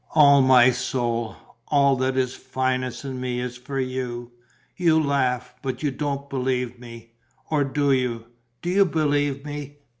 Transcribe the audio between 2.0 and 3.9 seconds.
is finest in me is for